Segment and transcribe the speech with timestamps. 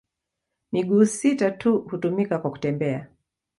[0.71, 3.07] Miguu sita tu hutumika kwa kutembea.